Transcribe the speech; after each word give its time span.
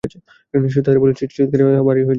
নিশ্চয়ই 0.53 0.85
তাদের 0.87 0.99
চিল-চিৎকারে 1.19 1.63
বাতাস 1.65 1.81
ভারি 1.81 1.99
হয়ে 2.01 2.01
যেত! 2.01 2.09